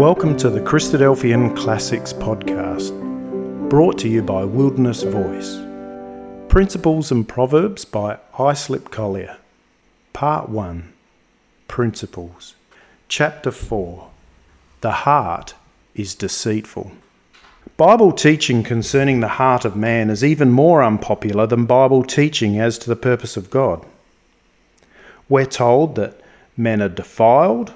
Welcome 0.00 0.34
to 0.38 0.48
the 0.48 0.60
Christadelphian 0.62 1.54
Classics 1.54 2.10
podcast, 2.14 2.88
brought 3.68 3.98
to 3.98 4.08
you 4.08 4.22
by 4.22 4.44
Wilderness 4.46 5.02
Voice. 5.02 5.58
Principles 6.48 7.12
and 7.12 7.28
Proverbs 7.28 7.84
by 7.84 8.18
Islip 8.38 8.90
Collier. 8.90 9.36
Part 10.14 10.48
1 10.48 10.90
Principles. 11.68 12.54
Chapter 13.08 13.50
4 13.50 14.08
The 14.80 14.90
Heart 14.90 15.54
is 15.94 16.14
Deceitful. 16.14 16.92
Bible 17.76 18.12
teaching 18.12 18.62
concerning 18.62 19.20
the 19.20 19.28
heart 19.28 19.66
of 19.66 19.76
man 19.76 20.08
is 20.08 20.24
even 20.24 20.50
more 20.50 20.82
unpopular 20.82 21.46
than 21.46 21.66
Bible 21.66 22.04
teaching 22.04 22.58
as 22.58 22.78
to 22.78 22.88
the 22.88 22.96
purpose 22.96 23.36
of 23.36 23.50
God. 23.50 23.84
We're 25.28 25.44
told 25.44 25.96
that 25.96 26.18
men 26.56 26.80
are 26.80 26.88
defiled, 26.88 27.74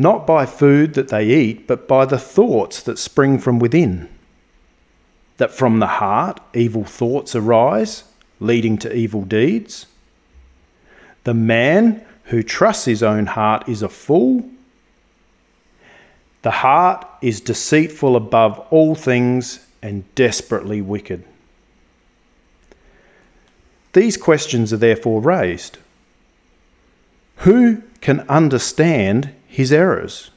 not 0.00 0.26
by 0.26 0.46
food 0.46 0.94
that 0.94 1.08
they 1.08 1.28
eat, 1.28 1.66
but 1.66 1.86
by 1.86 2.06
the 2.06 2.18
thoughts 2.18 2.82
that 2.84 2.98
spring 2.98 3.38
from 3.38 3.58
within. 3.58 4.08
That 5.36 5.52
from 5.52 5.78
the 5.78 5.86
heart 5.86 6.40
evil 6.54 6.84
thoughts 6.84 7.36
arise, 7.36 8.04
leading 8.40 8.78
to 8.78 8.96
evil 8.96 9.26
deeds. 9.26 9.84
The 11.24 11.34
man 11.34 12.02
who 12.24 12.42
trusts 12.42 12.86
his 12.86 13.02
own 13.02 13.26
heart 13.26 13.68
is 13.68 13.82
a 13.82 13.90
fool. 13.90 14.48
The 16.40 16.50
heart 16.50 17.06
is 17.20 17.42
deceitful 17.42 18.16
above 18.16 18.58
all 18.70 18.94
things 18.94 19.66
and 19.82 20.02
desperately 20.14 20.80
wicked. 20.80 21.22
These 23.92 24.16
questions 24.16 24.72
are 24.72 24.78
therefore 24.78 25.20
raised. 25.20 25.76
Who 27.36 27.82
can 28.00 28.20
understand 28.30 29.34
his 29.50 29.72
errors? 29.72 30.30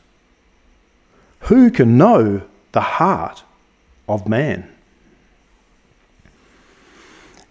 Who 1.41 1.69
can 1.69 1.97
know 1.97 2.41
the 2.71 2.81
heart 2.81 3.43
of 4.09 4.27
man? 4.27 4.67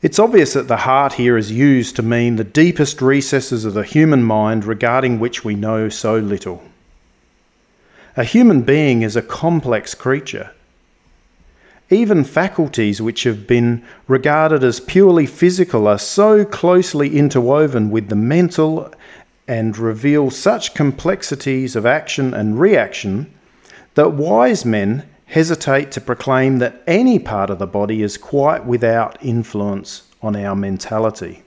It's 0.02 0.18
obvious 0.18 0.54
that 0.54 0.66
the 0.66 0.78
heart 0.78 1.12
here 1.12 1.36
is 1.36 1.52
used 1.52 1.94
to 1.96 2.02
mean 2.02 2.34
the 2.34 2.44
deepest 2.44 3.00
recesses 3.00 3.64
of 3.64 3.74
the 3.74 3.84
human 3.84 4.24
mind 4.24 4.64
regarding 4.64 5.20
which 5.20 5.44
we 5.44 5.54
know 5.54 5.88
so 5.88 6.18
little. 6.18 6.60
A 8.16 8.24
human 8.24 8.62
being 8.62 9.02
is 9.02 9.14
a 9.14 9.22
complex 9.22 9.94
creature. 9.94 10.50
Even 11.88 12.24
faculties 12.24 13.00
which 13.00 13.22
have 13.22 13.46
been 13.46 13.84
regarded 14.08 14.64
as 14.64 14.80
purely 14.80 15.26
physical 15.26 15.86
are 15.86 15.98
so 15.98 16.44
closely 16.44 17.16
interwoven 17.16 17.90
with 17.90 18.08
the 18.08 18.16
mental 18.16 18.92
and 19.52 19.76
reveal 19.76 20.30
such 20.30 20.72
complexities 20.72 21.76
of 21.76 21.84
action 21.84 22.32
and 22.32 22.58
reaction 22.58 23.30
that 23.92 24.08
wise 24.08 24.64
men 24.64 25.06
hesitate 25.26 25.92
to 25.92 26.00
proclaim 26.00 26.56
that 26.56 26.82
any 26.86 27.18
part 27.18 27.50
of 27.50 27.58
the 27.58 27.66
body 27.66 28.02
is 28.02 28.16
quite 28.16 28.64
without 28.64 29.22
influence 29.22 30.04
on 30.22 30.34
our 30.34 30.56
mentality. 30.56 31.42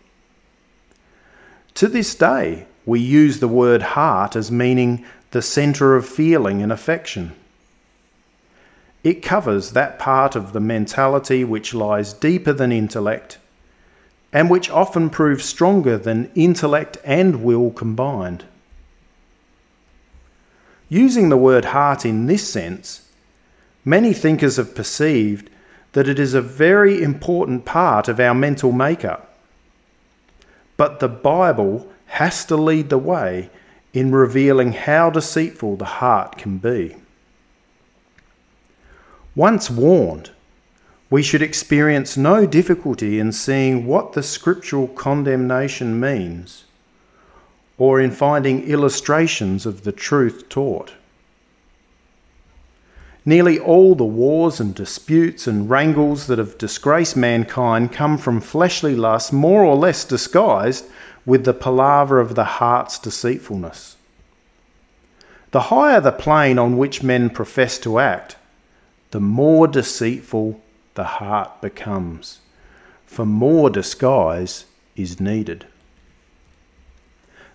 To 1.73 1.87
this 1.87 2.13
day, 2.13 2.67
we 2.85 2.99
use 2.99 3.39
the 3.39 3.47
word 3.47 3.81
heart 3.81 4.35
as 4.35 4.51
meaning 4.51 5.03
the 5.31 5.41
centre 5.41 5.95
of 5.95 6.07
feeling 6.07 6.61
and 6.61 6.71
affection. 6.71 7.31
It 9.03 9.23
covers 9.23 9.71
that 9.71 9.97
part 9.97 10.35
of 10.35 10.53
the 10.53 10.59
mentality 10.59 11.43
which 11.43 11.73
lies 11.73 12.13
deeper 12.13 12.53
than 12.53 12.71
intellect 12.71 13.39
and 14.35 14.49
which 14.49 14.69
often 14.69 15.09
proves 15.09 15.45
stronger 15.45 15.97
than 15.97 16.29
intellect 16.35 16.97
and 17.05 17.41
will 17.41 17.71
combined. 17.71 18.43
Using 20.89 21.29
the 21.29 21.37
word 21.37 21.63
heart 21.63 22.05
in 22.05 22.25
this 22.25 22.45
sense, 22.45 23.07
many 23.85 24.11
thinkers 24.11 24.57
have 24.57 24.75
perceived 24.75 25.49
that 25.93 26.09
it 26.09 26.19
is 26.19 26.33
a 26.33 26.41
very 26.41 27.01
important 27.01 27.63
part 27.63 28.09
of 28.09 28.19
our 28.19 28.35
mental 28.35 28.73
makeup. 28.73 29.37
But 30.75 30.99
the 30.99 31.07
Bible 31.07 31.89
has 32.07 32.43
to 32.47 32.57
lead 32.57 32.89
the 32.89 32.97
way 32.97 33.49
in 33.93 34.11
revealing 34.11 34.73
how 34.73 35.11
deceitful 35.11 35.77
the 35.77 35.85
heart 35.85 36.37
can 36.37 36.57
be. 36.57 36.97
Once 39.33 39.69
warned, 39.69 40.31
we 41.09 41.21
should 41.21 41.41
experience 41.41 42.17
no 42.17 42.45
difficulty 42.45 43.19
in 43.19 43.31
seeing 43.31 43.85
what 43.85 44.13
the 44.13 44.23
scriptural 44.23 44.87
condemnation 44.87 45.99
means 45.99 46.65
or 47.77 47.99
in 47.99 48.11
finding 48.11 48.63
illustrations 48.63 49.65
of 49.65 49.83
the 49.83 49.91
truth 49.91 50.47
taught. 50.49 50.93
Nearly 53.25 53.59
all 53.59 53.95
the 53.95 54.05
wars 54.05 54.59
and 54.59 54.73
disputes 54.73 55.47
and 55.47 55.69
wrangles 55.69 56.27
that 56.27 56.37
have 56.37 56.57
disgraced 56.57 57.17
mankind 57.17 57.91
come 57.91 58.17
from 58.17 58.39
fleshly 58.39 58.95
lust, 58.95 59.33
more 59.33 59.63
or 59.63 59.75
less 59.75 60.05
disguised 60.05 60.85
with 61.25 61.43
the 61.43 61.53
palaver 61.53 62.19
of 62.19 62.35
the 62.35 62.43
heart's 62.43 62.99
deceitfulness. 62.99 63.97
The 65.51 65.61
higher 65.61 65.99
the 66.01 66.11
plane 66.11 66.59
on 66.59 66.77
which 66.77 67.01
men 67.01 67.29
profess 67.29 67.79
to 67.79 67.97
act, 67.97 68.35
the 69.09 69.19
more 69.19 69.67
deceitful 69.67 70.61
the 70.95 71.03
heart 71.03 71.61
becomes, 71.61 72.39
for 73.05 73.25
more 73.25 73.69
disguise 73.69 74.65
is 74.95 75.19
needed. 75.19 75.65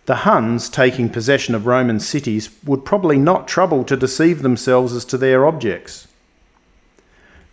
The 0.07 0.17
Huns 0.17 0.69
taking 0.69 1.09
possession 1.09 1.55
of 1.55 1.67
Roman 1.67 2.01
cities 2.01 2.51
would 2.65 2.85
probably 2.85 3.19
not 3.19 3.49
trouble 3.49 3.85
to 3.85 3.97
deceive 3.97 4.43
themselves 4.43 4.93
as 4.93 5.05
to 5.07 5.19
their 5.19 5.47
objects. 5.47 6.09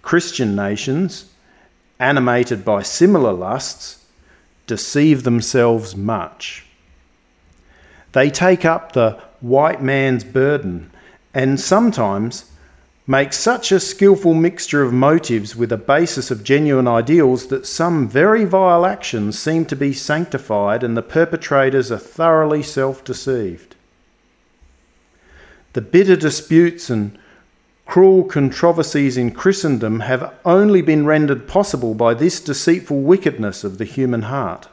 Christian 0.01 0.55
nations, 0.55 1.31
animated 1.99 2.63
by 2.63 2.81
similar 2.83 3.33
lusts, 3.33 4.05
deceive 4.65 5.23
themselves 5.23 5.95
much. 5.95 6.65
They 8.13 8.29
take 8.29 8.65
up 8.65 8.91
the 8.91 9.21
white 9.41 9.81
man's 9.81 10.23
burden 10.23 10.91
and 11.33 11.59
sometimes 11.59 12.51
make 13.09 13.31
such 13.31 13.71
a 13.71 13.79
skillful 13.79 14.33
mixture 14.33 14.83
of 14.83 14.91
motives 14.91 15.55
with 15.55 15.71
a 15.71 15.77
basis 15.77 16.29
of 16.29 16.43
genuine 16.43 16.89
ideals 16.89 17.47
that 17.47 17.65
some 17.65 18.05
very 18.05 18.43
vile 18.43 18.85
actions 18.85 19.39
seem 19.39 19.63
to 19.65 19.77
be 19.77 19.93
sanctified 19.93 20.83
and 20.83 20.97
the 20.97 21.01
perpetrators 21.01 21.89
are 21.89 21.97
thoroughly 21.97 22.61
self 22.61 23.01
deceived. 23.05 23.75
The 25.71 25.81
bitter 25.81 26.17
disputes 26.17 26.89
and 26.89 27.17
cruel 27.85 28.25
controversies 28.25 29.15
in 29.15 29.31
Christendom 29.31 30.01
have 30.01 30.33
only 30.43 30.81
been 30.81 31.05
rendered 31.05 31.47
possible 31.47 31.93
by 31.93 32.13
this 32.13 32.41
deceitful 32.41 32.99
wickedness 32.99 33.63
of 33.63 33.77
the 33.77 33.85
human 33.85 34.23
heart. 34.23 34.67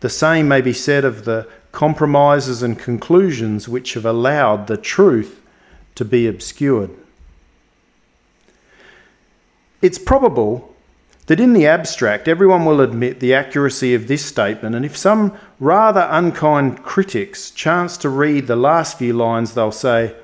The 0.00 0.10
same 0.10 0.46
may 0.46 0.60
be 0.60 0.72
said 0.72 1.04
of 1.04 1.24
the 1.24 1.48
compromises 1.72 2.62
and 2.62 2.78
conclusions 2.78 3.68
which 3.68 3.94
have 3.94 4.06
allowed 4.06 4.68
the 4.68 4.76
truth 4.76 5.40
to 5.94 6.04
be 6.04 6.26
obscured. 6.26 6.90
It's 9.80 9.98
probable 9.98 10.74
that 11.26 11.40
in 11.40 11.52
the 11.52 11.66
abstract, 11.66 12.28
everyone 12.28 12.64
will 12.64 12.80
admit 12.80 13.20
the 13.20 13.34
accuracy 13.34 13.94
of 13.94 14.08
this 14.08 14.24
statement, 14.24 14.74
and 14.74 14.84
if 14.84 14.96
some 14.96 15.36
rather 15.58 16.06
unkind 16.10 16.82
critics 16.82 17.50
chance 17.50 17.96
to 17.98 18.08
read 18.08 18.46
the 18.46 18.56
last 18.56 18.98
few 18.98 19.12
lines, 19.12 19.54
they'll 19.54 19.72
say, 19.72 20.14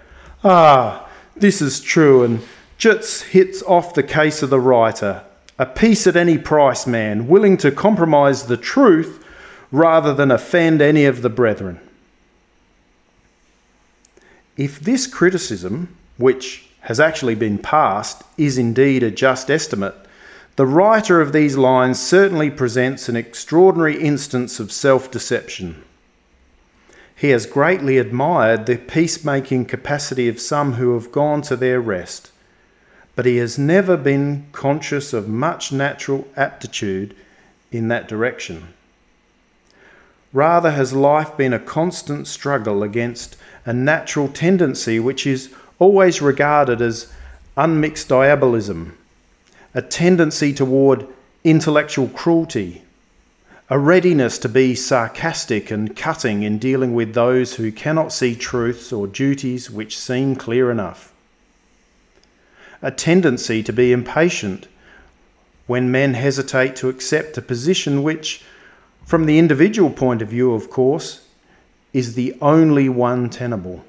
Ah, 0.45 1.09
this 1.37 1.63
is 1.63 1.81
true, 1.81 2.23
and 2.23 2.41
just 2.77 3.25
hits 3.25 3.63
off 3.63 3.95
the 3.95 4.03
case 4.03 4.43
of 4.43 4.51
the 4.51 4.61
writer. 4.61 5.23
A 5.59 5.67
peace 5.67 6.07
at 6.07 6.17
any 6.17 6.39
price 6.39 6.87
man, 6.87 7.29
willing 7.29 7.57
to 7.59 7.71
compromise 7.71 8.45
the 8.45 8.57
truth 8.57 9.23
rather 9.71 10.15
than 10.15 10.31
offend 10.31 10.81
any 10.81 11.05
of 11.05 11.23
the 11.23 11.29
brethren. 11.29 11.81
If 14.61 14.79
this 14.79 15.07
criticism, 15.07 15.97
which 16.19 16.67
has 16.81 17.01
actually 17.01 17.35
been 17.35 17.57
passed, 17.57 18.23
is 18.37 18.59
indeed 18.59 19.03
a 19.03 19.11
just 19.11 19.51
estimate, 19.51 19.95
the 20.57 20.67
writer 20.67 21.19
of 21.23 21.33
these 21.33 21.57
lines 21.57 21.99
certainly 21.99 22.51
presents 22.51 23.09
an 23.09 23.17
extraordinary 23.17 23.99
instance 23.99 24.61
of 24.61 24.71
self 24.71 25.11
deception. 25.11 25.83
He 27.17 27.31
has 27.31 27.47
greatly 27.47 27.97
admired 27.97 28.67
the 28.67 28.77
peacemaking 28.77 29.65
capacity 29.65 30.29
of 30.29 30.39
some 30.39 30.75
who 30.75 30.93
have 30.93 31.11
gone 31.11 31.41
to 31.43 31.57
their 31.57 31.81
rest, 31.81 32.31
but 33.17 33.25
he 33.25 33.39
has 33.39 33.59
never 33.59 33.97
been 33.97 34.45
conscious 34.53 35.15
of 35.15 35.27
much 35.27 35.73
natural 35.73 36.29
aptitude 36.37 37.17
in 37.73 37.89
that 37.89 38.09
direction. 38.09 38.75
Rather, 40.33 40.71
has 40.71 40.93
life 40.93 41.37
been 41.37 41.53
a 41.53 41.59
constant 41.59 42.27
struggle 42.27 42.83
against 42.83 43.37
a 43.67 43.73
natural 43.73 44.29
tendency 44.29 45.01
which 45.01 45.27
is 45.27 45.51
always 45.79 46.23
regarded 46.23 46.81
as 46.81 47.13
unmixed 47.57 48.09
diabolism, 48.09 48.97
a 49.75 49.83
tendency 49.83 50.53
toward 50.53 51.07
intellectual 51.43 52.09
cruelty, 52.09 52.83
a 53.69 53.79
readiness 53.79 54.39
to 54.39 54.49
be 54.49 54.75
sarcastic 54.75 55.71
and 55.71 55.97
cutting 55.97 56.43
in 56.43 56.59
dealing 56.59 56.95
with 56.95 57.15
those 57.15 57.55
who 57.55 57.73
cannot 57.73 58.13
see 58.13 58.35
truths 58.35 58.93
or 58.93 59.07
duties 59.07 59.71
which 59.71 59.99
seem 59.99 60.37
clear 60.37 60.71
enough, 60.71 61.13
a 62.83 62.91
tendency 62.91 63.63
to 63.63 63.73
be 63.73 63.93
impatient 63.93 64.69
when 65.67 65.91
men 65.91 66.15
hesitate 66.15 66.75
to 66.75 66.89
accept 66.89 67.39
a 67.39 67.43
position 67.43 68.03
which, 68.03 68.43
from 69.11 69.27
the 69.27 69.41
individual 69.41 69.91
point 69.91 70.23
of 70.23 70.29
view, 70.29 70.55
of 70.55 70.71
course, 70.71 71.27
is 71.93 72.15
the 72.15 72.33
only 72.41 72.89
one 72.89 73.29
tenable. 73.29 73.85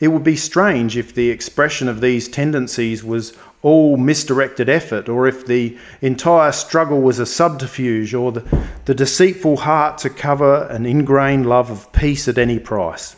It 0.00 0.08
would 0.08 0.24
be 0.24 0.34
strange 0.34 0.96
if 0.96 1.14
the 1.14 1.30
expression 1.30 1.86
of 1.86 2.00
these 2.00 2.26
tendencies 2.26 3.04
was 3.04 3.32
all 3.62 3.96
misdirected 3.96 4.68
effort, 4.68 5.08
or 5.08 5.28
if 5.28 5.46
the 5.46 5.78
entire 6.00 6.50
struggle 6.50 7.02
was 7.02 7.20
a 7.20 7.24
subterfuge, 7.24 8.14
or 8.14 8.32
the, 8.32 8.66
the 8.86 8.96
deceitful 8.96 9.58
heart 9.58 9.98
to 9.98 10.10
cover 10.10 10.64
an 10.64 10.84
ingrained 10.84 11.46
love 11.46 11.70
of 11.70 11.92
peace 11.92 12.26
at 12.26 12.36
any 12.36 12.58
price. 12.58 13.14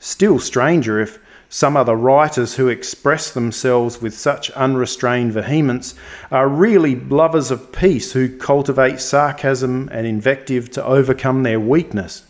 Still 0.00 0.38
stranger 0.38 0.98
if 0.98 1.18
some 1.54 1.76
other 1.76 1.94
writers 1.94 2.54
who 2.54 2.68
express 2.68 3.30
themselves 3.30 4.00
with 4.00 4.14
such 4.14 4.50
unrestrained 4.52 5.34
vehemence 5.34 5.94
are 6.30 6.48
really 6.48 6.96
lovers 6.96 7.50
of 7.50 7.70
peace 7.72 8.12
who 8.12 8.38
cultivate 8.38 8.98
sarcasm 8.98 9.86
and 9.92 10.06
invective 10.06 10.70
to 10.70 10.82
overcome 10.82 11.42
their 11.42 11.60
weakness. 11.60 12.24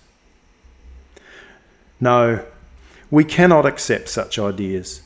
No, 2.00 2.44
we 3.12 3.22
cannot 3.22 3.64
accept 3.64 4.08
such 4.08 4.40
ideas. 4.40 5.02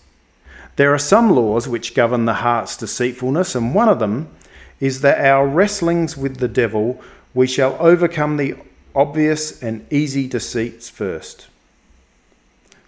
There 0.76 0.94
are 0.94 0.98
some 0.98 1.30
laws 1.30 1.68
which 1.68 1.94
govern 1.94 2.24
the 2.24 2.34
heart's 2.40 2.78
deceitfulness, 2.78 3.54
and 3.54 3.74
one 3.74 3.90
of 3.90 3.98
them 3.98 4.34
is 4.80 5.02
that 5.02 5.20
our 5.20 5.46
wrestlings 5.46 6.16
with 6.16 6.38
the 6.38 6.48
devil 6.48 7.02
we 7.34 7.46
shall 7.46 7.76
overcome 7.78 8.38
the 8.38 8.56
obvious 8.94 9.62
and 9.62 9.86
easy 9.92 10.26
deceits 10.26 10.88
first. 10.88 11.48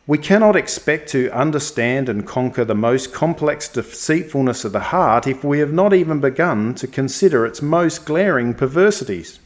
We 0.08 0.16
cannot 0.16 0.56
expect 0.56 1.10
to 1.10 1.30
understand 1.32 2.08
and 2.08 2.26
conquer 2.26 2.64
the 2.64 2.74
most 2.74 3.12
complex 3.12 3.68
deceitfulness 3.68 4.64
of 4.64 4.72
the 4.72 4.80
heart 4.80 5.26
if 5.26 5.44
we 5.44 5.58
have 5.58 5.70
not 5.70 5.92
even 5.92 6.18
begun 6.18 6.74
to 6.76 6.86
consider 6.86 7.44
its 7.44 7.60
most 7.60 8.06
glaring 8.06 8.54
perversities. 8.54 9.38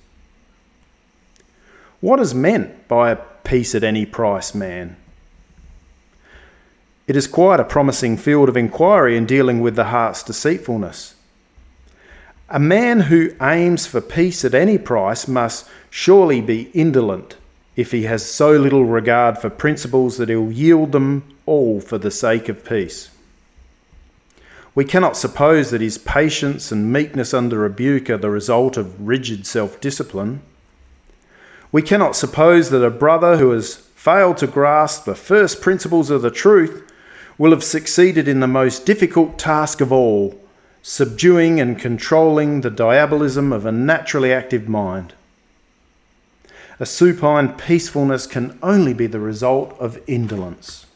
What 2.01 2.21
is 2.21 2.33
meant 2.33 2.87
by 2.87 3.11
a 3.11 3.17
peace 3.43 3.75
at 3.75 3.83
any 3.83 4.07
price 4.07 4.55
man? 4.55 4.97
It 7.09 7.17
is 7.17 7.27
quite 7.27 7.59
a 7.59 7.65
promising 7.65 8.17
field 8.17 8.49
of 8.49 8.57
inquiry 8.57 9.17
in 9.17 9.27
dealing 9.27 9.63
with 9.63 9.75
the 9.75 9.87
heart's 9.87 10.23
deceitfulness. 10.23 11.17
A 12.49 12.61
man 12.61 13.01
who 13.01 13.35
aims 13.43 13.87
for 13.87 14.01
peace 14.01 14.45
at 14.45 14.55
any 14.55 14.79
price 14.79 15.27
must 15.27 15.69
surely 15.91 16.41
be 16.41 16.71
indolent 16.73 17.37
if 17.77 17.91
he 17.91 18.03
has 18.05 18.25
so 18.25 18.53
little 18.53 18.85
regard 18.85 19.39
for 19.39 19.49
principles 19.49 20.17
that 20.19 20.29
he'll 20.29 20.53
yield 20.53 20.93
them 20.93 21.23
all 21.47 21.81
for 21.81 21.99
the 21.99 22.11
sake 22.11 22.49
of 22.49 22.65
peace. 22.65 23.11
We 24.75 24.85
cannot 24.85 25.17
suppose 25.17 25.71
that 25.71 25.81
his 25.81 25.99
patience 25.99 26.73
and 26.73 26.93
meekness 26.93 27.35
under 27.35 27.59
rebuke 27.59 28.09
are 28.09 28.17
the 28.17 28.31
result 28.31 28.77
of 28.77 29.07
rigid 29.07 29.47
self 29.47 29.81
discipline. 29.81 30.41
We 31.71 31.83
cannot 31.83 32.17
suppose 32.17 32.71
that 32.71 32.85
a 32.85 32.91
brother 32.91 33.37
who 33.37 33.51
has 33.51 33.77
failed 33.77 34.39
to 34.39 34.47
grasp 34.47 35.05
the 35.05 35.15
first 35.15 35.61
principles 35.61 36.11
of 36.11 36.23
the 36.23 36.31
truth 36.31 36.91
will 37.39 37.51
have 37.51 37.65
succeeded 37.65 38.29
in 38.29 38.41
the 38.41 38.47
most 38.47 38.85
difficult 38.85 39.39
task 39.39 39.81
of 39.81 39.93
all, 39.93 40.39
subduing 40.83 41.61
and 41.61 41.79
controlling 41.79 42.61
the 42.61 42.71
diabolism 42.71 43.53
of 43.53 43.65
a 43.65 43.73
naturally 43.73 44.33
active 44.33 44.69
mind. 44.69 45.15
A 46.81 46.87
supine 46.87 47.53
peacefulness 47.55 48.27
can 48.27 48.59
only 48.63 48.95
be 48.95 49.07
the 49.07 49.21
result 49.21 49.77
of 49.79 50.01
indolence. 50.07 50.87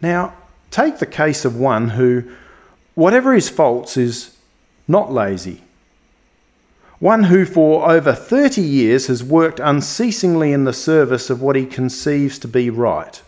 Now, 0.00 0.34
take 0.70 0.98
the 0.98 1.06
case 1.06 1.44
of 1.44 1.56
one 1.56 1.90
who, 1.90 2.24
whatever 2.94 3.32
his 3.32 3.48
faults, 3.48 3.96
is 3.96 4.36
not 4.88 5.12
lazy. 5.12 5.62
One 6.98 7.24
who 7.24 7.44
for 7.44 7.90
over 7.90 8.12
30 8.12 8.62
years 8.62 9.06
has 9.08 9.24
worked 9.24 9.58
unceasingly 9.58 10.52
in 10.52 10.64
the 10.64 10.72
service 10.72 11.30
of 11.30 11.42
what 11.42 11.56
he 11.56 11.66
conceives 11.66 12.38
to 12.40 12.48
be 12.48 12.70
right. 12.70 13.20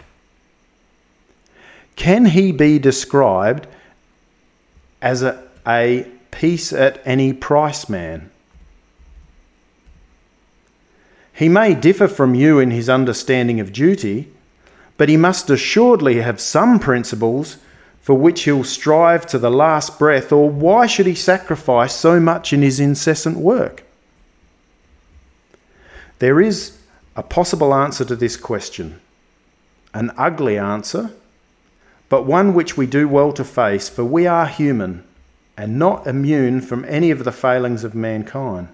Can 1.97 2.25
he 2.25 2.53
be 2.53 2.79
described 2.79 3.67
as 5.01 5.23
a, 5.23 5.43
a 5.67 6.07
peace 6.31 6.73
at 6.73 7.01
any 7.05 7.33
price 7.33 7.89
man? 7.89 8.31
He 11.35 11.49
may 11.49 11.75
differ 11.75 12.07
from 12.07 12.37
you 12.37 12.61
in 12.61 12.71
his 12.71 12.89
understanding 12.89 13.59
of 13.59 13.73
duty, 13.73 14.29
but 14.97 15.09
he 15.09 15.17
must 15.17 15.51
assuredly 15.51 16.21
have 16.21 16.41
some 16.41 16.79
principles 16.79 17.59
for 18.01 18.15
which 18.15 18.45
he'll 18.45 18.63
strive 18.63 19.27
to 19.27 19.39
the 19.39 19.51
last 19.51 19.99
breath, 19.99 20.31
or 20.31 20.49
why 20.49 20.87
should 20.87 21.07
he 21.07 21.15
sacrifice 21.15 21.95
so 21.95 22.21
much 22.21 22.53
in 22.53 22.63
his 22.63 22.79
incessant 22.79 23.37
work? 23.39 23.83
There 26.21 26.41
is 26.41 26.79
a 27.17 27.23
possible 27.23 27.75
answer 27.75 28.05
to 28.05 28.15
this 28.15 28.37
question, 28.37 29.01
an 29.93 30.13
ugly 30.17 30.59
answer, 30.59 31.11
but 32.09 32.27
one 32.27 32.55
which 32.55 32.77
we 32.77 32.87
do 32.87 33.09
well 33.09 33.33
to 33.33 33.43
face, 33.43 33.89
for 33.89 34.05
we 34.05 34.27
are 34.27 34.47
human 34.47 35.03
and 35.57 35.79
not 35.79 36.07
immune 36.07 36.61
from 36.61 36.85
any 36.85 37.11
of 37.11 37.25
the 37.25 37.33
failings 37.33 37.83
of 37.83 37.95
mankind. 37.95 38.69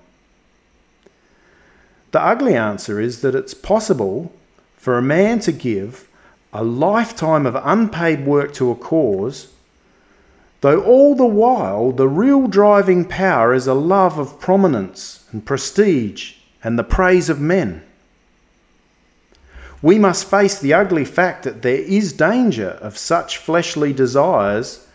The 2.12 2.20
ugly 2.20 2.56
answer 2.56 3.00
is 3.00 3.20
that 3.20 3.34
it's 3.34 3.54
possible 3.54 4.32
for 4.76 4.98
a 4.98 5.02
man 5.02 5.38
to 5.40 5.52
give 5.52 6.08
a 6.52 6.64
lifetime 6.64 7.46
of 7.46 7.56
unpaid 7.62 8.26
work 8.26 8.52
to 8.54 8.70
a 8.70 8.74
cause, 8.74 9.52
though 10.60 10.82
all 10.82 11.14
the 11.14 11.26
while 11.26 11.92
the 11.92 12.08
real 12.08 12.48
driving 12.48 13.04
power 13.04 13.54
is 13.54 13.66
a 13.66 13.74
love 13.74 14.18
of 14.18 14.40
prominence 14.40 15.24
and 15.30 15.46
prestige 15.46 16.34
and 16.64 16.78
the 16.78 16.84
praise 16.84 17.28
of 17.28 17.40
men. 17.40 17.82
We 19.82 19.98
must 19.98 20.28
face 20.28 20.58
the 20.58 20.74
ugly 20.74 21.04
fact 21.04 21.44
that 21.44 21.62
there 21.62 21.78
is 21.78 22.12
danger 22.12 22.70
of 22.82 22.98
such 22.98 23.38
fleshly 23.38 23.92
desires 23.92 24.86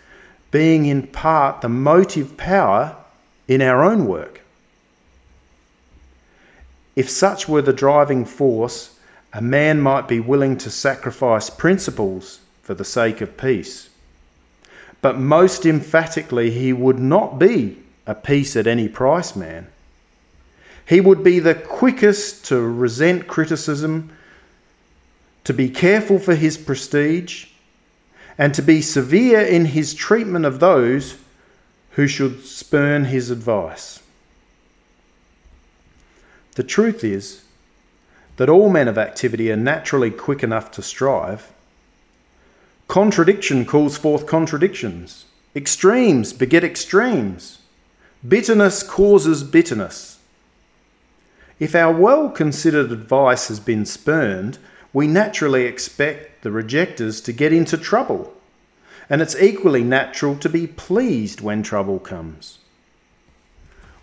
being 0.52 0.86
in 0.86 1.08
part 1.08 1.62
the 1.62 1.70
motive 1.70 2.38
power 2.38 2.96
in 3.48 3.62
our 3.62 3.84
own 3.84 4.06
work. 4.06 4.42
If 6.96 7.10
such 7.10 7.48
were 7.50 7.62
the 7.62 7.74
driving 7.74 8.26
force, 8.26 8.98
a 9.34 9.42
man 9.42 9.82
might 9.82 10.08
be 10.08 10.20
willing 10.20 10.58
to 10.60 10.70
sacrifice 10.70 11.50
principles 11.50 12.40
for 12.62 12.74
the 12.74 12.86
sake 12.86 13.20
of 13.22 13.38
peace. 13.38 13.90
But 15.02 15.20
most 15.20 15.66
emphatically, 15.66 16.52
he 16.52 16.72
would 16.74 17.00
not 17.00 17.38
be 17.38 17.78
a 18.08 18.16
peace 18.16 18.56
at 18.56 18.66
any 18.66 18.88
price 18.88 19.36
man. 19.36 19.68
He 20.88 21.02
would 21.02 21.24
be 21.24 21.40
the 21.40 21.56
quickest 21.56 22.46
to 22.46 22.60
resent 22.60 23.28
criticism, 23.28 24.12
to 25.44 25.54
be 25.54 25.70
careful 25.70 26.18
for 26.18 26.36
his 26.36 26.58
prestige, 26.58 27.48
and 28.38 28.54
to 28.54 28.62
be 28.62 28.82
severe 28.82 29.42
in 29.42 29.66
his 29.66 29.94
treatment 29.94 30.46
of 30.46 30.60
those 30.60 31.18
who 31.92 32.08
should 32.08 32.46
spurn 32.46 33.06
his 33.06 33.30
advice. 33.32 34.02
The 36.56 36.64
truth 36.64 37.04
is 37.04 37.44
that 38.38 38.50
all 38.50 38.70
men 38.70 38.88
of 38.88 38.98
activity 38.98 39.52
are 39.52 39.58
naturally 39.58 40.12
quick 40.12 40.44
enough 40.44 40.72
to 40.72 40.82
strive. 40.82 41.52
Contradiction 42.88 43.66
calls 43.66 43.98
forth 43.98 44.26
contradictions. 44.26 45.26
Extremes 45.56 46.34
beget 46.34 46.64
extremes. 46.64 47.60
Bitterness 48.28 48.84
causes 48.84 49.44
bitterness. 49.44 50.20
If 51.60 51.76
our 51.76 51.94
well 51.94 52.30
considered 52.30 52.92
advice 52.92 53.48
has 53.48 53.60
been 53.60 53.86
spurned, 53.86 54.58
we 54.94 55.08
naturally 55.08 55.66
expect 55.66 56.44
the 56.44 56.52
rejectors 56.52 57.22
to 57.22 57.34
get 57.34 57.54
into 57.54 57.78
trouble. 57.78 58.34
And 59.10 59.22
it's 59.22 59.40
equally 59.40 59.84
natural 59.84 60.36
to 60.38 60.50
be 60.50 60.68
pleased 60.68 61.42
when 61.42 61.64
trouble 61.64 62.00
comes. 62.00 62.60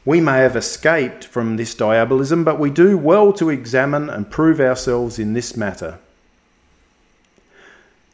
We 0.05 0.21
may 0.21 0.39
have 0.39 0.57
escaped 0.57 1.25
from 1.25 1.57
this 1.57 1.75
diabolism, 1.75 2.43
but 2.43 2.59
we 2.59 2.71
do 2.71 2.99
well 2.99 3.33
to 3.35 3.51
examine 3.51 4.11
and 4.11 4.31
prove 4.31 4.61
ourselves 4.61 5.19
in 5.19 5.33
this 5.33 5.57
matter. 5.57 5.99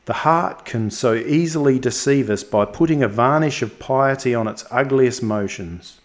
The 0.04 0.12
heart 0.25 0.64
can 0.64 0.90
so 0.90 1.14
easily 1.14 1.78
deceive 1.78 2.30
us 2.30 2.45
by 2.45 2.66
putting 2.66 3.02
a 3.02 3.09
varnish 3.09 3.62
of 3.62 3.78
piety 3.78 4.35
on 4.35 4.49
its 4.49 4.64
ugliest 4.71 5.23
motions. 5.23 6.00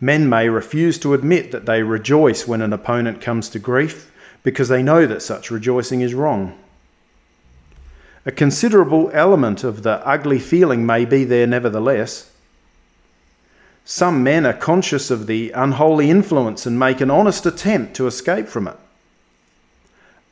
Men 0.00 0.28
may 0.28 0.48
refuse 0.48 0.98
to 0.98 1.14
admit 1.14 1.52
that 1.52 1.66
they 1.66 1.82
rejoice 1.82 2.46
when 2.46 2.62
an 2.62 2.72
opponent 2.72 3.20
comes 3.20 3.48
to 3.50 3.58
grief 3.58 4.12
because 4.42 4.68
they 4.68 4.82
know 4.82 5.06
that 5.06 5.22
such 5.22 5.50
rejoicing 5.50 6.02
is 6.02 6.14
wrong. 6.14 6.56
A 8.24 8.32
considerable 8.32 9.10
element 9.12 9.64
of 9.64 9.82
the 9.82 10.04
ugly 10.06 10.38
feeling 10.38 10.84
may 10.84 11.04
be 11.04 11.24
there 11.24 11.46
nevertheless 11.46 12.30
Some 13.88 14.24
men 14.24 14.44
are 14.44 14.52
conscious 14.52 15.12
of 15.12 15.28
the 15.28 15.52
unholy 15.52 16.10
influence 16.10 16.66
and 16.66 16.76
make 16.76 17.00
an 17.00 17.08
honest 17.08 17.46
attempt 17.46 17.94
to 17.94 18.08
escape 18.08 18.48
from 18.48 18.66
it. 18.66 18.76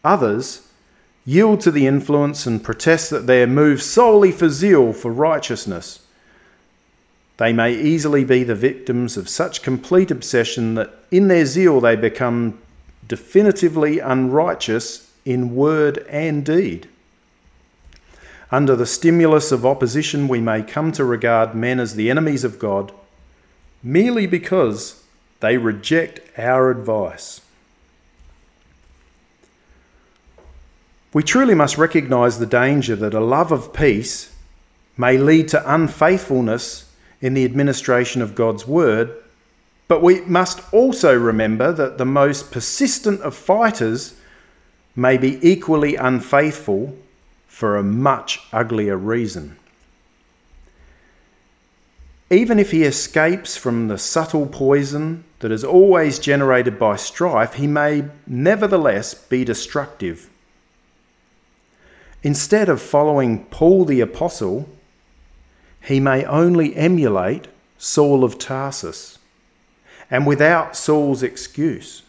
Others 0.02 0.66
yield 1.24 1.60
to 1.60 1.70
the 1.70 1.86
influence 1.86 2.46
and 2.46 2.64
protest 2.64 3.10
that 3.10 3.28
they 3.28 3.44
are 3.44 3.46
moved 3.46 3.80
solely 3.80 4.32
for 4.32 4.48
zeal 4.48 4.92
for 4.92 5.12
righteousness. 5.12 6.04
They 7.36 7.52
may 7.52 7.72
easily 7.72 8.24
be 8.24 8.42
the 8.42 8.56
victims 8.56 9.16
of 9.16 9.28
such 9.28 9.62
complete 9.62 10.10
obsession 10.10 10.74
that 10.74 10.92
in 11.12 11.28
their 11.28 11.46
zeal 11.46 11.80
they 11.80 11.94
become 11.94 12.58
definitively 13.06 14.00
unrighteous 14.00 15.12
in 15.24 15.54
word 15.54 15.98
and 16.08 16.44
deed. 16.44 16.88
Under 18.50 18.74
the 18.74 18.84
stimulus 18.84 19.52
of 19.52 19.64
opposition, 19.64 20.26
we 20.26 20.40
may 20.40 20.64
come 20.64 20.90
to 20.92 21.04
regard 21.04 21.54
men 21.54 21.78
as 21.78 21.94
the 21.94 22.10
enemies 22.10 22.42
of 22.42 22.58
God 22.58 22.92
merely 23.84 24.26
because 24.26 25.04
they 25.40 25.58
reject 25.58 26.20
our 26.38 26.70
advice. 26.70 27.42
We 31.12 31.22
truly 31.22 31.54
must 31.54 31.78
recognise 31.78 32.38
the 32.38 32.46
danger 32.46 32.96
that 32.96 33.14
a 33.14 33.20
love 33.20 33.52
of 33.52 33.72
peace 33.72 34.34
may 34.96 35.18
lead 35.18 35.48
to 35.48 35.74
unfaithfulness 35.74 36.90
in 37.20 37.34
the 37.34 37.44
administration 37.44 38.22
of 38.22 38.34
God's 38.34 38.66
word, 38.66 39.14
but 39.86 40.02
we 40.02 40.22
must 40.22 40.60
also 40.72 41.16
remember 41.16 41.72
that 41.72 41.98
the 41.98 42.04
most 42.04 42.50
persistent 42.50 43.20
of 43.20 43.36
fighters 43.36 44.14
may 44.96 45.16
be 45.16 45.38
equally 45.48 45.94
unfaithful 45.96 46.96
for 47.46 47.76
a 47.76 47.82
much 47.82 48.40
uglier 48.52 48.96
reason. 48.96 49.56
Even 52.34 52.58
if 52.58 52.72
he 52.72 52.82
escapes 52.82 53.56
from 53.56 53.86
the 53.86 53.96
subtle 53.96 54.46
poison 54.46 55.22
that 55.38 55.52
is 55.52 55.62
always 55.62 56.18
generated 56.18 56.80
by 56.80 56.96
strife, 56.96 57.54
he 57.54 57.68
may 57.68 58.06
nevertheless 58.26 59.14
be 59.14 59.44
destructive. 59.44 60.28
Instead 62.24 62.68
of 62.68 62.82
following 62.82 63.44
Paul 63.44 63.84
the 63.84 64.00
Apostle, 64.00 64.68
he 65.80 66.00
may 66.00 66.24
only 66.24 66.74
emulate 66.74 67.46
Saul 67.78 68.24
of 68.24 68.36
Tarsus, 68.36 69.20
and 70.10 70.26
without 70.26 70.76
Saul's 70.76 71.22
excuse. 71.22 72.02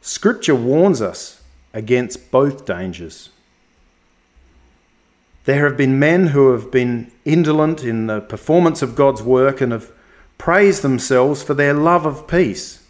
Scripture 0.00 0.54
warns 0.54 1.02
us 1.02 1.42
against 1.74 2.30
both 2.30 2.64
dangers. 2.64 3.28
There 5.48 5.66
have 5.66 5.78
been 5.78 5.98
men 5.98 6.26
who 6.26 6.52
have 6.52 6.70
been 6.70 7.10
indolent 7.24 7.82
in 7.82 8.06
the 8.06 8.20
performance 8.20 8.82
of 8.82 8.94
God's 8.94 9.22
work 9.22 9.62
and 9.62 9.72
have 9.72 9.90
praised 10.36 10.82
themselves 10.82 11.42
for 11.42 11.54
their 11.54 11.72
love 11.72 12.04
of 12.04 12.28
peace. 12.28 12.86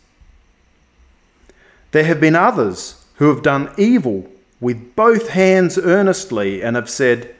There 1.92 2.02
have 2.02 2.20
been 2.20 2.34
others 2.34 3.06
who 3.14 3.32
have 3.32 3.44
done 3.44 3.72
evil 3.78 4.28
with 4.58 4.96
both 4.96 5.28
hands 5.28 5.78
earnestly 5.78 6.60
and 6.60 6.74
have 6.74 6.90
said, 6.90 7.32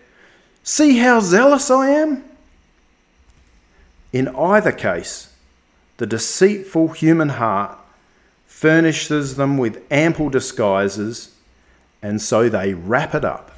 See 0.62 0.98
how 0.98 1.18
zealous 1.18 1.68
I 1.68 1.88
am? 1.88 2.22
In 4.12 4.28
either 4.28 4.70
case, 4.70 5.34
the 5.96 6.06
deceitful 6.06 6.90
human 6.90 7.30
heart 7.30 7.76
furnishes 8.46 9.34
them 9.34 9.58
with 9.58 9.82
ample 9.90 10.30
disguises, 10.30 11.34
and 12.00 12.22
so 12.22 12.48
they 12.48 12.72
wrap 12.72 13.16
it 13.16 13.24
up. 13.24 13.57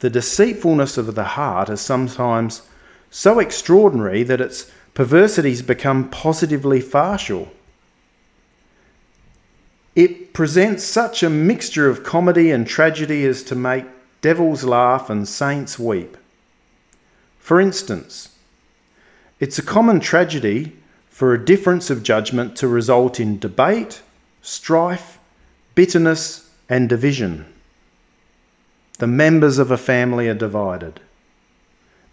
The 0.00 0.10
deceitfulness 0.10 0.98
of 0.98 1.14
the 1.14 1.24
heart 1.24 1.68
is 1.70 1.80
sometimes 1.80 2.62
so 3.10 3.38
extraordinary 3.38 4.22
that 4.24 4.40
its 4.40 4.70
perversities 4.94 5.62
become 5.62 6.10
positively 6.10 6.80
farcical. 6.80 7.48
It 9.94 10.34
presents 10.34 10.84
such 10.84 11.22
a 11.22 11.30
mixture 11.30 11.88
of 11.88 12.04
comedy 12.04 12.50
and 12.50 12.66
tragedy 12.66 13.24
as 13.24 13.42
to 13.44 13.54
make 13.54 13.86
devils 14.20 14.64
laugh 14.64 15.08
and 15.08 15.26
saints 15.26 15.78
weep. 15.78 16.18
For 17.38 17.60
instance, 17.60 18.30
it's 19.40 19.58
a 19.58 19.62
common 19.62 20.00
tragedy 20.00 20.76
for 21.08 21.32
a 21.32 21.42
difference 21.42 21.88
of 21.88 22.02
judgment 22.02 22.56
to 22.56 22.68
result 22.68 23.18
in 23.20 23.38
debate, 23.38 24.02
strife, 24.42 25.18
bitterness, 25.74 26.50
and 26.68 26.88
division. 26.88 27.46
The 28.98 29.06
members 29.06 29.58
of 29.58 29.70
a 29.70 29.76
family 29.76 30.28
are 30.28 30.34
divided. 30.34 31.00